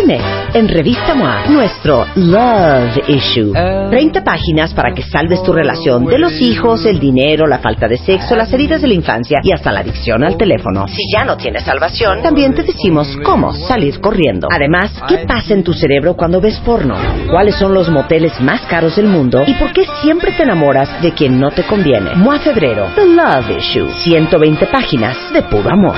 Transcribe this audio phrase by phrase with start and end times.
[0.00, 0.22] Este mes,
[0.54, 3.52] en Revista MOA, nuestro Love Issue.
[3.52, 7.98] 30 páginas para que salves tu relación de los hijos, el dinero, la falta de
[7.98, 10.88] sexo, las heridas de la infancia y hasta la adicción al teléfono.
[10.88, 14.48] Si ya no tienes salvación, también te decimos cómo salir corriendo.
[14.50, 16.94] Además, ¿qué pasa en tu cerebro cuando ves porno?
[17.30, 19.42] ¿Cuáles son los moteles más caros del mundo?
[19.46, 22.14] ¿Y por qué siempre te enamoras de quien no te conviene?
[22.14, 23.90] MOA Febrero, The Love Issue.
[24.02, 25.96] 120 páginas de puro amor.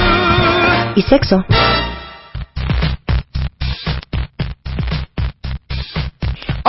[0.97, 1.45] Y sexo.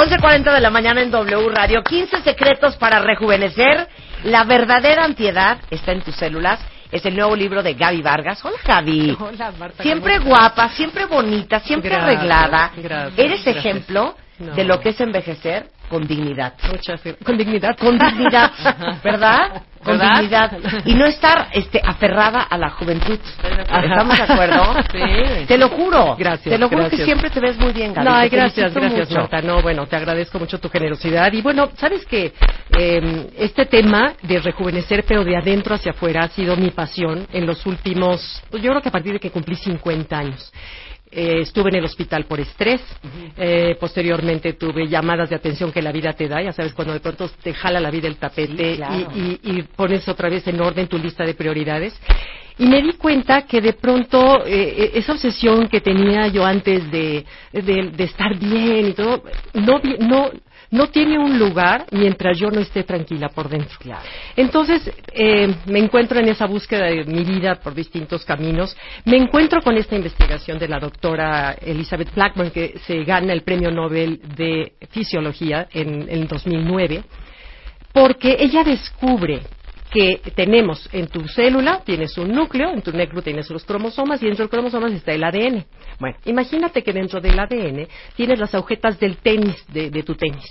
[0.03, 1.81] 11.40 de la mañana en W Radio.
[1.81, 3.88] 15 secretos para rejuvenecer.
[4.26, 6.59] La verdadera antiedad está en tus células.
[6.91, 8.43] Es el nuevo libro de Gaby Vargas.
[8.43, 9.17] Hola, Gaby.
[9.20, 9.81] Hola, Marta.
[9.81, 12.71] Siempre ¿cómo guapa, siempre bonita, siempre Gracias, arreglada.
[12.76, 13.55] gracias, Eres gracias.
[13.57, 14.54] ejemplo No.
[14.55, 16.54] de lo que es envejecer con dignidad.
[16.64, 17.18] Muchas gracias.
[17.24, 17.78] Con dignidad.
[17.78, 18.52] Con dignidad,
[19.04, 19.62] ¿verdad?
[19.84, 20.16] Con ¿Verdad?
[20.16, 20.52] dignidad.
[20.86, 23.20] Y no estar este, aferrada a la juventud.
[23.44, 24.76] ¿Estamos de acuerdo?
[24.94, 25.46] Sí.
[25.48, 26.16] Te lo juro.
[26.18, 28.08] Gracias, Te lo juro que siempre te ves muy bien, Gaby.
[28.08, 29.22] No, ay, gracias, gracias, mucho.
[29.22, 29.41] Marta.
[29.41, 31.32] No, bueno, te agradezco mucho tu generosidad.
[31.34, 32.34] Y bueno, sabes que
[32.77, 37.46] eh, este tema de rejuvenecer, pero de adentro hacia afuera, ha sido mi pasión en
[37.46, 40.52] los últimos, pues yo creo que a partir de que cumplí 50 años.
[41.16, 42.82] Eh, estuve en el hospital por estrés,
[43.38, 47.00] eh, posteriormente tuve llamadas de atención que la vida te da, ya sabes, cuando de
[47.02, 49.12] pronto te jala la vida el tapete Sí, claro.
[49.16, 51.94] y, y- y pones otra vez en orden tu lista de prioridades.
[52.58, 57.26] Y me di cuenta que de pronto eh, esa obsesión que tenía yo antes de,
[57.52, 60.32] de, de estar bien y todo, no, no,
[60.74, 63.77] no tiene un lugar mientras yo no esté tranquila por dentro.
[64.35, 68.75] Entonces, eh, me encuentro en esa búsqueda de mi vida por distintos caminos.
[69.06, 73.69] Me encuentro con esta investigación de la doctora Elizabeth Blackburn, que se gana el Premio
[73.69, 77.03] Nobel de Fisiología en, en 2009
[77.94, 79.41] porque ella descubre
[79.91, 84.25] que tenemos en tu célula, tienes un núcleo, en tu núcleo tienes los cromosomas y
[84.25, 85.63] dentro de los cromosomas está el ADN.
[86.00, 90.44] Bueno, imagínate que dentro del ADN tienes las agujetas del tenis, de, de tu tenis.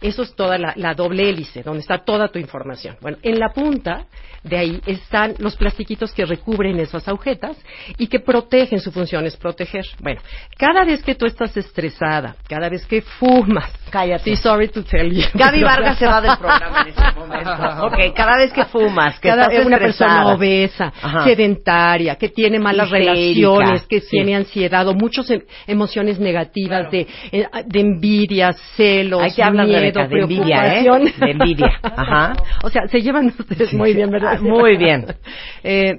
[0.00, 2.96] Eso es toda la, la doble hélice, donde está toda tu información.
[3.00, 4.06] Bueno, en la punta
[4.42, 7.58] de ahí están los plastiquitos que recubren esas agujetas
[7.98, 9.84] y que protegen, su función es proteger.
[10.00, 10.22] Bueno,
[10.56, 14.22] cada vez que tú estás estresada, cada vez que fumas, Cállate.
[14.24, 15.24] Sí, sorry to tell you.
[15.34, 17.86] Gaby Vargas se va del programa en ese momento.
[17.86, 20.10] Ok, cada vez que fumas, que Cada- estás una estresada.
[20.20, 21.24] persona obesa, Ajá.
[21.24, 24.06] sedentaria, que tiene malas Histérica, relaciones, que sí.
[24.10, 30.20] tiene ansiedad o muchas em- emociones negativas de, eh, de envidia, celos, hablan, miedo, de
[30.20, 31.12] envidia, ¿eh?
[31.18, 31.80] De envidia.
[31.82, 32.32] Ajá.
[32.62, 34.36] O sea, se llevan ustedes muy bien, ¿verdad?
[34.38, 35.06] Ah, muy bien.
[35.62, 35.98] Eh,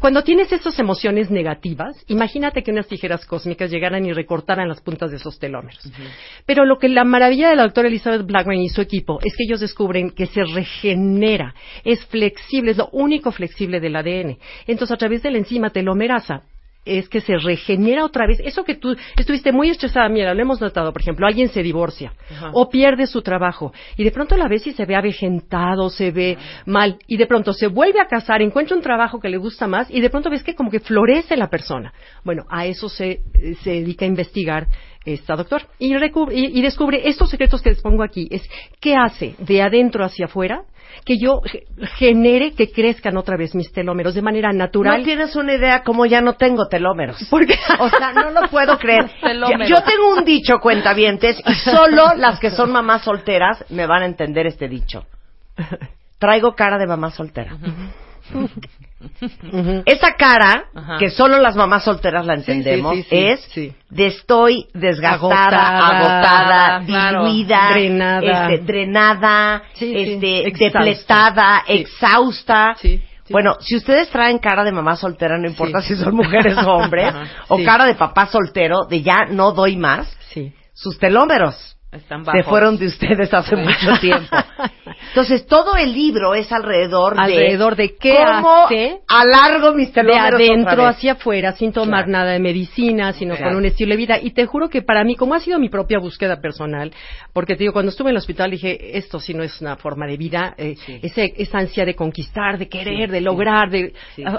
[0.00, 5.10] cuando tienes esas emociones negativas, imagínate que unas tijeras cósmicas llegaran y recortaran las puntas
[5.10, 5.90] de esos telómeros.
[6.46, 9.44] Pero lo que la maravilla de la doctora Elizabeth Blackburn y su equipo es que
[9.44, 11.54] ellos descubren que se regenera,
[11.84, 14.38] es flexible, es lo único flexible del ADN.
[14.66, 16.44] Entonces, a través de la enzima telomerasa,
[16.84, 18.40] es que se regenera otra vez.
[18.44, 22.12] Eso que tú estuviste muy estresada, mira, lo hemos notado, por ejemplo, alguien se divorcia
[22.52, 26.38] o pierde su trabajo y de pronto la ves y se ve avejentado, se ve
[26.66, 29.90] mal y de pronto se vuelve a casar, encuentra un trabajo que le gusta más
[29.90, 31.92] y de pronto ves que como que florece la persona.
[32.24, 33.20] Bueno, a eso se,
[33.62, 34.66] se dedica a investigar
[35.04, 38.28] esta doctor y, recu- y- y descubre estos secretos que les pongo aquí.
[38.30, 38.42] Es
[38.80, 40.62] qué hace de adentro hacia afuera
[41.04, 41.64] que yo ge-
[41.96, 44.98] genere que crezcan otra vez mis telómeros de manera natural.
[44.98, 47.26] No tienes una idea cómo ya no tengo telómeros.
[47.30, 47.54] ¿Por qué?
[47.80, 49.10] O sea, no lo puedo creer.
[49.22, 49.68] Telómeros.
[49.68, 54.06] Yo tengo un dicho, cuentavientes, y solo las que son mamás solteras me van a
[54.06, 55.04] entender este dicho.
[56.18, 57.56] Traigo cara de mamá soltera.
[59.84, 60.98] Esa cara, Ajá.
[60.98, 63.48] que solo las mamás solteras la sí, entendemos, sí, sí, es
[63.90, 67.24] de estoy desgastada, Agotada, claro.
[67.24, 68.52] diluida, Drenada.
[68.52, 70.78] este, drenada, este, Exhausta.
[70.78, 72.76] depletada, exhausta.
[73.30, 77.08] Bueno, si ustedes traen cara de mamá soltera, no importa si son mujeres o hombres,
[77.08, 80.52] Ajá, o cara de papá soltero, de ya no doy más, Sí.
[80.74, 84.36] sus telómeros Están se fueron de ustedes hace mucho tiempo.
[85.08, 90.86] Entonces, todo el libro es alrededor, Alrededor de qué cómo hace alargo mis de adentro
[90.86, 92.12] hacia afuera, sin tomar Claro.
[92.12, 93.50] nada de medicina, sino Claro.
[93.50, 94.18] con un estilo de vida.
[94.20, 96.92] Y te juro que para mí, como ha sido mi propia búsqueda personal,
[97.32, 100.06] porque te digo, cuando estuve en el hospital dije, esto sí no es una forma
[100.06, 103.92] de vida, eh, ese- esa ansia de conquistar, de querer, de lograr, de,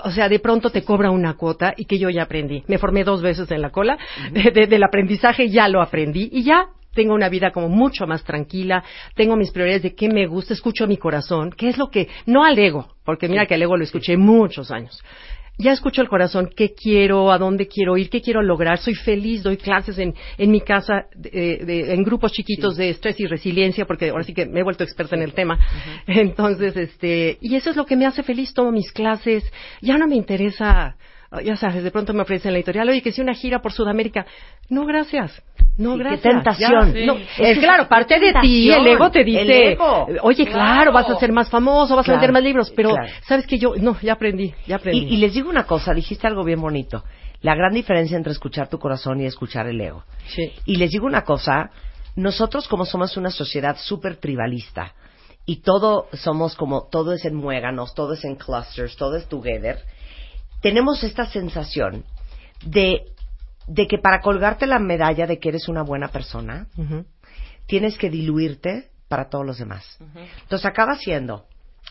[0.04, 2.64] o sea, de pronto te cobra una cuota y que yo ya aprendí.
[2.68, 3.98] Me formé dos veces en la cola
[4.32, 8.24] de- de- del aprendizaje, ya lo aprendí y ya tengo una vida como mucho más
[8.24, 8.84] tranquila,
[9.16, 12.44] tengo mis prioridades de qué me gusta, escucho mi corazón, qué es lo que, no
[12.44, 15.04] al ego, porque mira que al ego lo escuché muchos años.
[15.60, 19.44] Ya escucho el corazón, qué quiero, a dónde quiero ir, qué quiero lograr, soy feliz,
[19.44, 23.86] doy clases en, en mi casa, de- de- en grupos chiquitos de estrés y resiliencia,
[23.86, 25.60] porque ahora sí que me he vuelto experta en el tema.
[26.08, 29.44] Entonces, este, y eso es lo que me hace feliz, tomo mis clases,
[29.80, 30.96] ya no me interesa
[31.42, 34.26] ya sabes, de pronto me ofrecen la editorial, oye, que sea una gira por Sudamérica.
[34.70, 35.42] No, gracias.
[35.78, 36.22] No, Sí, qué gracias.
[36.34, 37.06] tentación.
[37.06, 40.08] No, Es claro, parte de ti, el ego te dice, ego.
[40.22, 40.92] oye, claro, Claro.
[40.94, 43.12] vas a ser más famoso, vas Claro, a vender más libros, pero claro.
[43.28, 45.06] sabes que yo, no, ya aprendí, ya aprendí.
[45.08, 47.04] Y, y les digo una cosa, dijiste algo bien bonito.
[47.42, 50.04] La gran diferencia entre escuchar tu corazón y escuchar el ego.
[50.28, 50.52] Sí.
[50.66, 51.72] Y les digo una cosa,
[52.16, 54.94] nosotros como somos una sociedad súper tribalista
[55.46, 59.80] y todo somos como, todo es en muéganos, todo es en clusters, todo es together,
[60.64, 62.06] tenemos esta sensación
[62.66, 63.04] de,
[63.68, 66.68] de que para colgarte la medalla de que eres una buena persona,
[67.68, 70.00] tienes que diluirte para todos los demás.
[70.42, 71.46] Entonces acaba siendo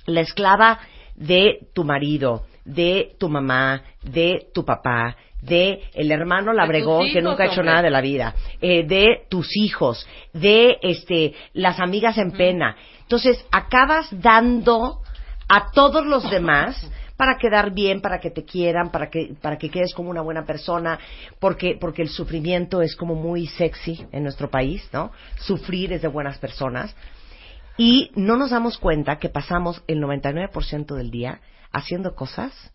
[0.07, 0.81] la esclava
[1.15, 7.43] de tu marido, de tu mamá, de tu papá, de el hermano labregón que nunca
[7.43, 7.73] ha hecho hombre.
[7.73, 12.77] nada de la vida, eh, de tus hijos, de este las amigas en pena.
[13.03, 15.01] Entonces acabas dando
[15.47, 16.91] a todos los demás
[17.23, 20.45] para quedar bien, para que te quieran, para que para que quedes como una buena
[20.45, 20.99] persona,
[21.39, 25.13] porque porque el sufrimiento es como muy sexy en nuestro país, ¿no?
[25.37, 26.93] Sufrir es de buenas personas
[27.79, 31.41] y no nos damos cuenta que pasamos el 99% del día
[31.71, 32.73] haciendo cosas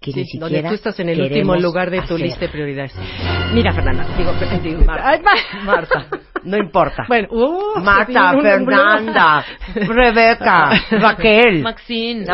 [0.00, 2.20] que Sí, ni siquiera donde tú estás en el último lugar de tu hacer.
[2.20, 2.94] lista de prioridades.
[3.52, 5.20] Mira, Fernanda, digo, digo, Marta.
[5.64, 6.06] Marta,
[6.44, 7.04] no importa.
[7.08, 12.24] Bueno, uh, Marta, Fernanda, Rebeca, Raquel, Maxine.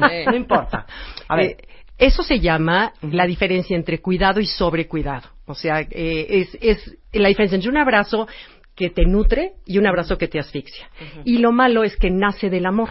[0.00, 0.86] Ver, no importa.
[1.28, 1.56] A ver, Eh,
[1.98, 5.28] eso se llama la diferencia entre cuidado y sobrecuidado.
[5.46, 8.26] O sea, eh, es, es la diferencia entre un abrazo
[8.74, 10.88] que te nutre y un abrazo que te asfixia.
[11.24, 12.88] Y lo malo es que nace del amor.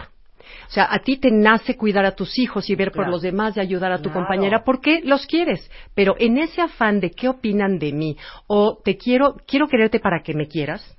[0.68, 3.58] O sea, a ti te nace cuidar a tus hijos y ver por los demás
[3.58, 4.20] y ayudar a tu Claro.
[4.20, 5.70] compañera porque los quieres.
[5.96, 10.22] Pero en ese afán de qué opinan de mí o te quiero, quiero quererte para
[10.24, 10.96] que me quieras,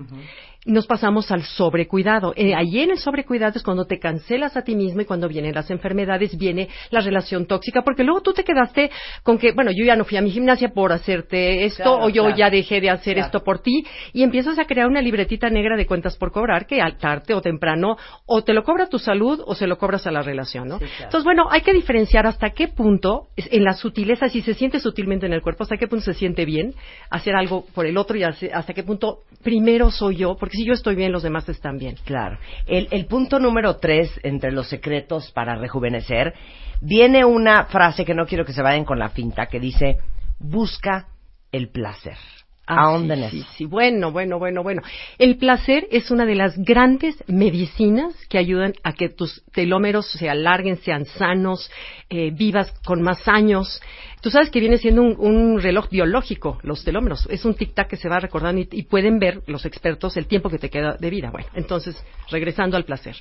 [0.66, 2.34] nos pasamos al sobrecuidado.
[2.36, 5.54] Eh, ahí en el sobrecuidado es cuando te cancelas a ti mismo y cuando vienen
[5.54, 8.90] las enfermedades, viene la relación tóxica, porque luego tú te quedaste
[9.22, 12.08] con que, bueno, yo ya no fui a mi gimnasia por hacerte esto, Claro, o
[12.10, 12.36] yo claro.
[12.36, 13.26] ya dejé de hacer Claro.
[13.26, 16.80] esto por ti, y empiezas a crear una libretita negra de cuentas por cobrar que
[16.82, 17.96] al tarde o temprano
[18.26, 20.78] o te lo cobra tu salud o se lo cobras a la relación, ¿no?
[20.78, 20.84] Sí.
[20.98, 25.24] Entonces, bueno, hay que diferenciar hasta qué punto, en la sutileza, si se siente sutilmente
[25.26, 26.74] en el cuerpo, hasta qué punto se siente bien
[27.10, 30.72] hacer algo por el otro y hasta qué punto primero soy yo, porque si yo
[30.72, 31.96] estoy bien, los demás están bien.
[32.04, 32.38] Claro.
[32.66, 36.34] El, el punto número tres entre los secretos para rejuvenecer
[36.80, 39.98] viene una frase que no quiero que se vayan con la finta que dice
[40.38, 41.08] busca
[41.52, 42.16] el placer.
[42.66, 43.64] Ah, sí, sí, sí.
[43.64, 44.82] Bueno, bueno, bueno, bueno.
[45.18, 50.30] El placer es una de las grandes medicinas que ayudan a que tus telómeros se
[50.30, 51.68] alarguen, sean sanos,
[52.08, 53.82] eh, vivas con más años.
[54.20, 57.26] Tú sabes que viene siendo un, un reloj biológico, los telómeros.
[57.28, 60.48] Es un tic-tac que se va recordando y, y pueden ver los expertos el tiempo
[60.48, 61.30] que te queda de vida.
[61.30, 63.16] Bueno, entonces, regresando al placer.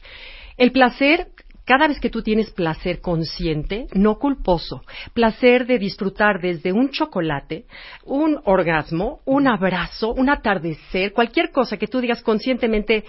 [0.58, 1.30] El placer
[1.70, 4.82] cada vez que tú tienes placer consciente, no culposo,
[5.14, 7.66] placer de disfrutar desde un chocolate,
[8.06, 13.04] un orgasmo, un abrazo, un atardecer, cualquier cosa que tú digas conscientemente,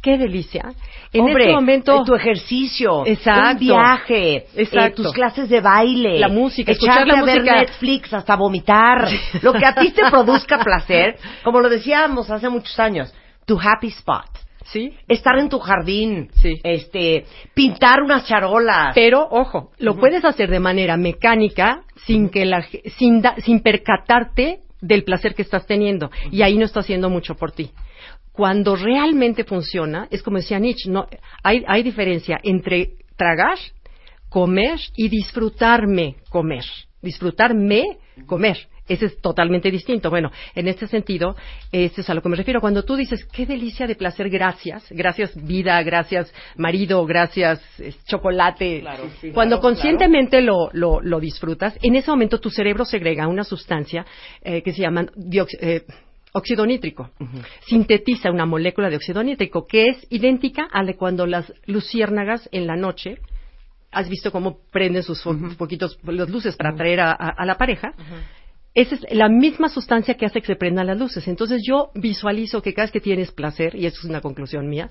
[0.00, 0.72] qué delicia.
[1.12, 3.52] En Hombre, este momento, tu ejercicio, Exacto.
[3.52, 5.02] un viaje, eh, Exacto.
[5.02, 7.42] tus clases de baile, La música, escuchar la a ver.
[7.42, 9.10] Netflix hasta vomitar,
[9.42, 13.14] lo que a ti te produzca placer, como lo decíamos hace muchos años,
[13.44, 14.45] tu happy spot.
[14.72, 16.54] Sí, Estar en tu jardín, Sí.
[16.62, 17.24] este,
[17.54, 18.92] pintar unas charolas.
[18.94, 22.66] Pero, ojo, lo puedes hacer de manera mecánica sin que la,
[22.98, 26.10] sin, da- sin percatarte del placer que estás teniendo.
[26.30, 27.70] Y ahí no está haciendo mucho por ti.
[28.32, 31.06] Cuando realmente funciona, es como decía Nietzsche, no,
[31.42, 33.56] hay, hay diferencia entre tragar,
[34.28, 36.64] comer y disfrutarme comer.
[37.00, 38.58] Disfrutarme comer.
[38.88, 40.10] Ese es totalmente distinto.
[40.10, 41.34] Bueno, en este sentido,
[41.72, 42.60] este es a lo que me refiero.
[42.60, 47.60] Cuando tú dices, qué delicia de placer, gracias, gracias vida, gracias marido, gracias
[48.06, 48.82] chocolate.
[49.32, 54.06] Cuando conscientemente lo, lo, lo disfrutas, en ese momento tu cerebro segrega una sustancia
[54.42, 55.06] eh, que se llama
[55.60, 55.84] eh,
[56.32, 57.10] óxido nítrico.
[57.66, 62.48] Sintetiza una molécula de óxido nítrico que es idéntica a la de cuando las luciérnagas
[62.52, 63.18] en la noche
[63.90, 65.22] has visto cómo prenden sus
[65.56, 67.92] poquitos las luces para atraer a, a- a la pareja.
[68.76, 71.26] Esa es la misma sustancia que hace que se prendan las luces.
[71.28, 74.90] Entonces yo visualizo que cada vez que tienes placer, y eso es una conclusión mía,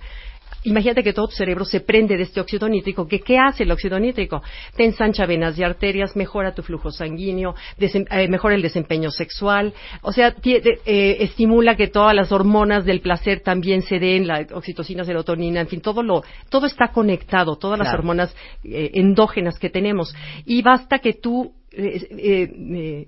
[0.64, 3.08] imagínate que todo tu cerebro se prende de este óxido nítrico.
[3.08, 4.42] que ¿Qué hace el óxido nítrico?
[4.76, 9.72] Te ensancha venas y arterias, mejora tu flujo sanguíneo, desem- eh, mejora el desempeño sexual,
[10.02, 14.48] o sea, de- eh, estimula que todas las hormonas del placer también se den, la
[14.54, 19.70] oxitocina, serotonina, en fin, todo lo, todo está conectado, todas las hormonas eh, endógenas que
[19.70, 20.16] tenemos.
[20.44, 23.08] Y basta que tú, eh, eh, eh,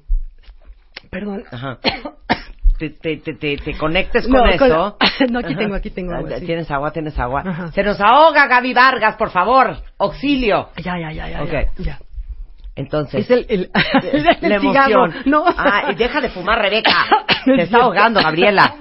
[1.10, 1.78] perdón, Ajá.
[2.80, 4.98] Te, te, te, te, te conectes No, con con- eso.
[5.32, 5.58] no, aquí Ajá.
[5.58, 6.46] tengo, aquí tengo agua, Ah, sí.
[6.46, 7.42] Tienes agua, tienes agua.
[7.44, 7.72] Ajá.
[7.72, 9.78] Se nos ahoga Gaby Vargas, por favor.
[9.98, 10.70] Auxilio.
[10.78, 11.42] Ya, ya, ya, ya.
[11.44, 11.50] Ok.
[11.52, 12.00] ya, ya.
[12.76, 15.24] Entonces, Es el, el, la el cigarro, emoción.
[15.26, 15.44] No.
[15.48, 16.92] Ah, y deja de fumar, Rebeca.
[17.48, 18.76] No Te es está ahogando, Gabriela.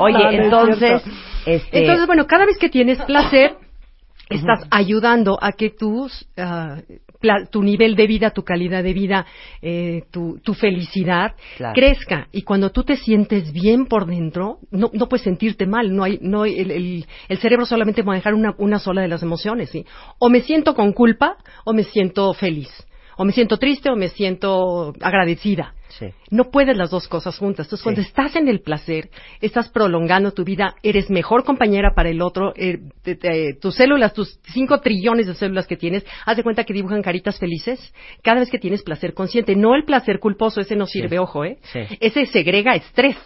[0.00, 1.02] Oye, No, no es entonces,
[1.44, 3.54] este, Entonces, bueno, cada vez que tienes placer,
[4.30, 6.78] estás ayudando a que tus, ah,
[7.50, 9.26] tu nivel de vida, tu calidad de vida,
[9.62, 11.74] eh, tu, tu felicidad Claro.
[11.74, 12.28] crezca.
[12.32, 15.94] Y cuando tú te sientes bien por dentro, no, no puedes sentirte mal.
[15.94, 19.22] No hay, no hay- el, el- el cerebro solamente manejar una, una sola de las
[19.22, 19.70] emociones.
[19.70, 19.84] ¿sí?
[20.18, 22.68] O me siento con culpa o me siento feliz.
[23.16, 25.74] O me siento triste o me siento agradecida.
[25.88, 26.06] sí.
[26.30, 27.66] No puedes las dos cosas juntas.
[27.66, 29.08] Entonces, cuando estás en el placer,
[29.40, 34.12] estás prolongando tu vida, eres mejor compañera para el otro, eh, te- te- tus células,
[34.12, 38.40] tus cinco trillones de células que tienes, haz de cuenta que dibujan caritas felices cada
[38.40, 39.56] vez que tienes placer consciente.
[39.56, 41.58] No el placer culposo, ese no sirve, ojo, ¿eh?
[41.72, 41.80] Sí.
[42.00, 43.16] Ese segrega estrés,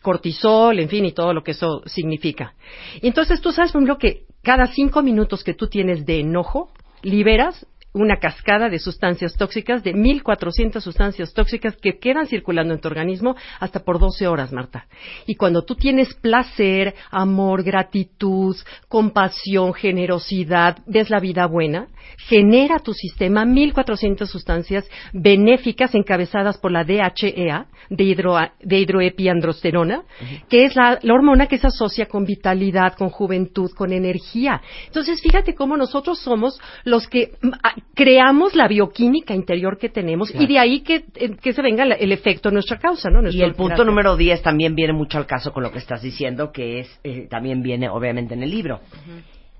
[0.00, 2.54] cortisol, en fin, y todo lo que eso significa.
[3.02, 6.70] Y entonces tú sabes, por ejemplo, que cada cinco minutos que tú tienes de enojo,
[7.02, 12.88] liberas una cascada de sustancias tóxicas, de 1.400 sustancias tóxicas que quedan circulando en tu
[12.88, 14.86] organismo hasta por 12 horas, Marta.
[15.26, 18.56] Y cuando tú tienes placer, amor, gratitud,
[18.88, 21.86] compasión, generosidad, ves la vida buena,
[22.16, 30.02] genera tu sistema 1.400 sustancias benéficas encabezadas por la DHEA, de, hidro, de hidroepiandrosterona,
[30.48, 34.60] que es la, la hormona que se asocia con vitalidad, con juventud, con energía.
[34.86, 40.32] Entonces, fíjate cómo nosotros somos los que mm, ah, creamos la bioquímica interior que tenemos
[40.34, 43.20] y de ahí que, eh, que se venga el efecto de nuestra causa, ¿no?
[43.28, 46.50] Y el punto número 10 también viene mucho al caso con lo que estás diciendo,
[46.52, 48.80] que es, eh, también viene obviamente en el libro.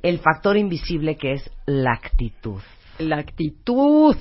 [0.02, 2.60] El factor invisible que es la actitud.
[2.98, 4.16] La actitud.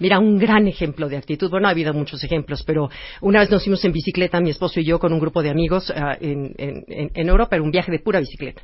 [0.00, 1.50] Mira, un gran ejemplo de actitud.
[1.50, 4.84] Bueno, ha habido muchos ejemplos, pero una vez nos fuimos en bicicleta, mi esposo y
[4.84, 7.90] yo, con un grupo de amigos ah, en, en- en- en Europa, era un viaje
[7.92, 8.62] de pura bicicleta.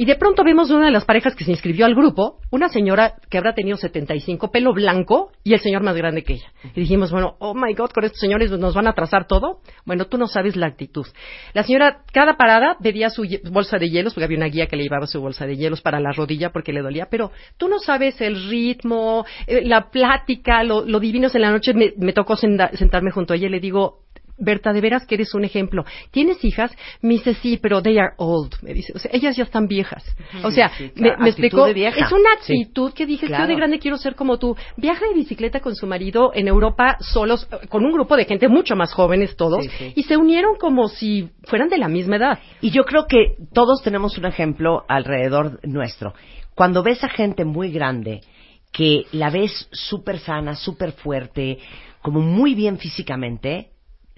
[0.00, 3.16] Y de pronto vemos una de las parejas que se inscribió al grupo, una señora
[3.28, 6.50] que habrá tenido 75, pelo blanco, y el señor más grande que ella.
[6.74, 9.60] Y dijimos, bueno, oh my God, con estos señores nos van a trazar todo.
[9.84, 11.06] Bueno, tú no sabes la actitud.
[11.52, 14.84] La señora, cada parada, pedía su bolsa de hielos, porque había una guía que le
[14.84, 18.22] llevaba su bolsa de hielos para la rodilla porque le dolía, pero tú no sabes
[18.22, 21.74] el ritmo, eh, la plática, lo, lo divinos en la noche.
[21.74, 23.98] Me, tocó sentarme junto a ella y le digo,
[24.40, 25.84] Berta, de veras que eres un ejemplo.
[26.10, 26.74] ¿Tienes hijas?
[27.02, 28.54] Me dice, sí, pero they are old.
[28.62, 30.04] Me dice, o sea, ellas ya están viejas.
[30.42, 31.22] O sea, sí, me, claro.
[31.22, 32.04] me explicó, de vieja.
[32.06, 32.54] es una Sí.
[32.62, 33.44] actitud que dije, Claro.
[33.44, 34.56] yo de grande quiero ser como tú.
[34.76, 38.74] Viaja de bicicleta con su marido en Europa solos, con un grupo de gente mucho
[38.76, 42.38] más jóvenes todos, y se unieron como si fueran de la misma edad.
[42.60, 46.14] Y yo creo que todos tenemos un ejemplo alrededor nuestro.
[46.54, 48.20] Cuando ves a gente muy grande,
[48.72, 51.58] que la ves súper sana, súper fuerte,
[52.02, 53.69] como muy bien físicamente,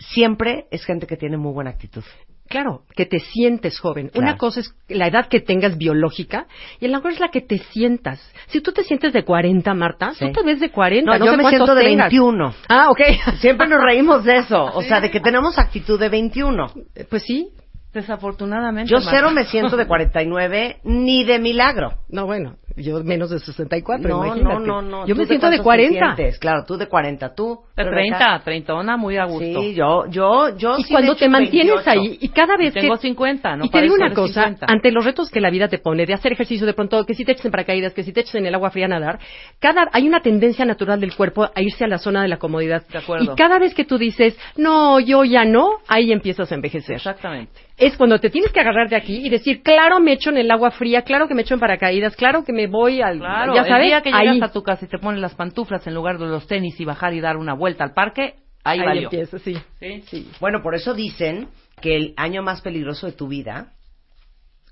[0.02, 2.04] siempre es gente que tiene muy buena actitud.
[2.49, 4.09] Claro, que te sientes joven.
[4.09, 4.26] Claro.
[4.28, 6.47] Una cosa es la edad que tengas biológica
[6.80, 8.21] y la otra es la que te sientas.
[8.49, 10.26] Si tú te sientes de 40, Marta, Sí.
[10.26, 11.11] tú te ves de 40.
[11.12, 12.11] No, No, yo sé me siento de tengas.
[12.11, 12.54] 21.
[12.68, 13.00] Ah, ok.
[13.40, 16.66] Siempre nos reímos de eso, o sea, de que tenemos actitud de 21.
[17.09, 17.49] Pues sí.
[17.94, 18.90] Desafortunadamente.
[18.90, 19.11] Yo Marta.
[19.11, 21.92] cero me siento de 49 ni de milagro.
[22.09, 24.54] No, bueno, yo menos de 64, No, imagínate.
[24.54, 25.06] no, no, no.
[25.06, 26.14] Yo ¿Tú me siento de cuántos te 40.
[26.16, 26.38] sientes?
[26.38, 27.60] Claro, tú de 40, tú.
[27.76, 28.18] De Rebeca?
[28.18, 29.60] 30, treintona, muy a gusto.
[29.60, 30.76] Sí, yo, yo, yo.
[30.78, 31.90] Y sí cuando te mantienes 28.
[31.90, 33.00] ahí, y cada vez Tengo que...
[33.02, 33.64] 50, ¿no?
[33.64, 34.66] y te digo una cosa, 50.
[34.68, 37.24] ante los retos que la vida te pone, de hacer ejercicio de pronto, que si
[37.24, 39.18] te eches en paracaídas, que si te eches en el agua fría a nadar,
[39.58, 42.86] cada, hay una tendencia natural del cuerpo a irse a la zona de la comodidad.
[42.88, 43.32] De acuerdo.
[43.32, 46.96] Y cada vez que tú dices, no, yo ya no, ahí empiezas a envejecer.
[46.96, 47.52] Exactamente.
[47.76, 50.50] Es cuando te tienes que agarrar de aquí y decir, claro, me echo en el
[50.50, 53.19] agua fría, claro que me echo en paracaídas, claro que me voy al...
[53.19, 55.35] Claro, ya sabes, el día que ahí, llegas a tu casa y te pones las
[55.35, 58.81] pantuflas en lugar de los tenis y bajar y dar una vuelta al parque, ahí,
[58.81, 59.02] ahí valió.
[59.04, 59.57] empieza, sí.
[59.81, 60.02] Sí.
[60.07, 60.31] sí.
[60.40, 61.49] Bueno, por eso dicen
[61.81, 63.73] que el año más peligroso de tu vida,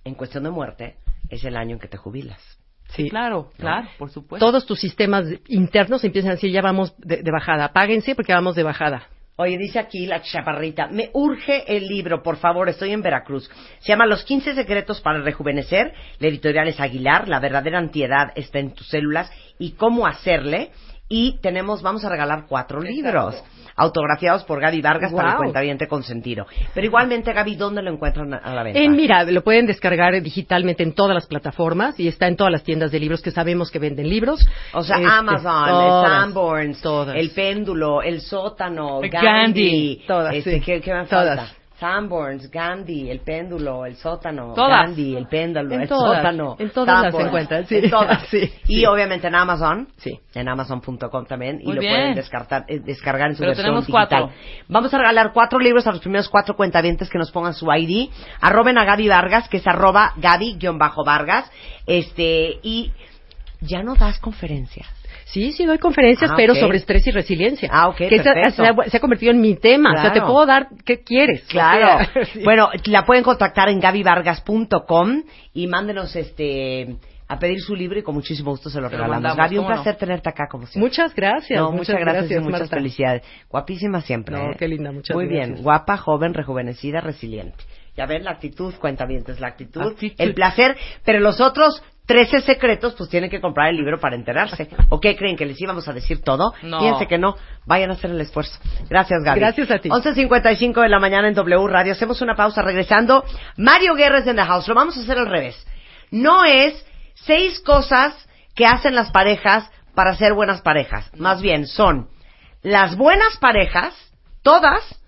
[0.04, 0.96] en cuestión de muerte,
[1.28, 2.40] es el año en que te jubilas.
[2.88, 3.08] Sí.
[3.08, 4.44] Claro, claro, por supuesto.
[4.44, 8.56] Todos tus sistemas internos empiezan a decir, ya vamos de, de bajada, apáguense porque vamos
[8.56, 9.06] de bajada.
[9.36, 13.50] Oye, dice aquí la chaparrita, me urge el libro, por favor, estoy en Veracruz.
[13.78, 15.94] Se llama Los 15 secretos para rejuvenecer.
[16.18, 20.72] La editorial es Aguilar, la verdadera antiedad está en tus células y cómo hacerle.
[21.12, 23.34] Y tenemos, vamos a regalar cuatro libros
[23.74, 26.46] autografiados por Gaby Vargas para el cuentaviente consentido.
[26.72, 28.78] Pero igualmente, Gaby, ¿dónde lo encuentran a- la venta?
[28.78, 32.62] En mira, lo pueden descargar digitalmente en todas las plataformas y está en todas las
[32.62, 34.46] tiendas de libros que sabemos que venden libros.
[34.72, 37.16] O sea, Este, Amazon, todas, Sanborns, todas.
[37.16, 39.26] El Péndulo, El Sótano, El Gandhi.
[39.26, 40.02] Gandhi.
[40.06, 40.60] Todas, Este, sí.
[40.60, 41.36] ¿qué, qué me Todas.
[41.38, 41.59] falta?
[41.80, 44.82] Sanborns, Gandhi, El Péndulo, El Sótano, Todas.
[44.86, 46.56] Gandhi, El Péndulo, En El todas, Sótano.
[46.58, 47.76] en todas las Sanborns, encuentran, sí.
[47.78, 48.22] En todas.
[48.30, 48.86] Sí, y sí.
[48.86, 49.88] obviamente en Amazon.
[49.96, 50.20] Sí.
[50.34, 51.58] En Amazon.com también.
[51.62, 51.92] y lo bien.
[51.94, 54.08] pueden descartar, eh, descargar en su Pero versión tenemos digital.
[54.08, 54.30] cuatro.
[54.68, 58.10] Vamos a regalar cuatro libros a los primeros cuatro cuentavientes que nos pongan su ID.
[58.40, 61.50] Arroben a Gaby Vargas, que es arroba Gaby-Vargas.
[61.86, 62.92] Este, y
[63.60, 64.86] ya no das conferencias.
[65.26, 67.68] Sí, sí, doy conferencias, Ah, pero sobre estrés y resiliencia.
[67.72, 68.64] Ah, ok, Que se, perfecto.
[68.64, 69.90] se ha, se ha convertido en mi tema.
[69.92, 70.32] O sea, te Claro.
[70.32, 71.44] puedo dar, ¿qué quieres?
[71.44, 72.04] O Claro.
[72.12, 72.42] sea, sí.
[72.42, 75.22] Bueno, la pueden contactar en gabyvargas.com
[75.54, 76.96] y mándenos este
[77.28, 79.36] a pedir su libro y con muchísimo gusto se lo regalamos.
[79.36, 80.80] Gaby, un placer tenerte acá como siempre.
[80.88, 81.60] Muchas gracias.
[81.60, 82.76] No, muchas, gracias, y muchas Marta.
[82.76, 83.22] felicidades.
[83.48, 84.34] Guapísima siempre.
[84.36, 84.56] No, ¿eh?
[84.58, 85.62] qué linda, muchas Muy bien, gracias.
[85.62, 87.62] guapa, joven, rejuvenecida, resiliente.
[87.96, 90.16] Ya ven la actitud, cuentavientes, la actitud, Actitud.
[90.18, 94.68] el placer, pero los otros 13 secretos pues tienen que comprar el libro para enterarse.
[94.88, 96.52] ¿O qué creen que les íbamos a decir todo?
[96.60, 96.80] No.
[96.80, 97.36] Fíjense que no,
[97.66, 98.58] vayan a hacer el esfuerzo.
[98.88, 99.38] Gracias, Gaby.
[99.38, 99.88] Gracias a ti.
[99.88, 101.92] 11.55 de la mañana en W Radio.
[101.92, 103.24] Hacemos una pausa regresando.
[103.56, 104.66] Mario Guerres en the house.
[104.66, 105.64] Lo vamos a hacer al revés.
[106.10, 111.08] No es seis cosas que hacen las parejas para ser buenas parejas.
[111.16, 112.08] Más bien son
[112.62, 113.94] las buenas parejas,
[114.42, 114.98] todas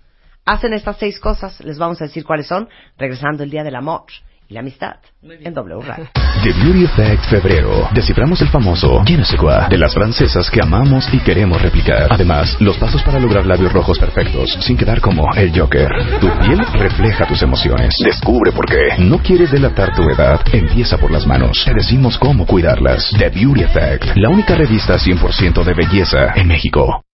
[0.45, 1.59] hacen estas seis cosas.
[1.59, 4.05] Les vamos a decir cuáles son, regresando el Día del Amor
[4.53, 6.07] y la Amistad en W Radio.
[6.43, 7.89] The Beauty Effect Febrero.
[7.93, 12.07] Desciframos el famoso ne sais quoi de las francesas que amamos y queremos replicar.
[12.09, 15.89] Además, los pasos para lograr labios rojos perfectos sin quedar como el Joker.
[16.19, 17.95] Tu piel refleja tus emociones.
[18.03, 18.97] Descubre por qué.
[18.99, 20.41] No quieres delatar tu edad.
[20.51, 21.63] Empieza por las manos.
[21.65, 23.09] Te decimos cómo cuidarlas.
[23.17, 24.15] The Beauty Effect.
[24.15, 27.03] La única revista 100% de belleza en México.